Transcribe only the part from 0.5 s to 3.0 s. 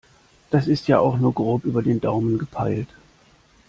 ist ja auch nur grob über den Daumen gepeilt.